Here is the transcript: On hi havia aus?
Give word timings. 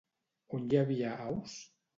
On 0.59 0.65
hi 0.71 0.81
havia 0.81 1.13
aus? 1.29 1.61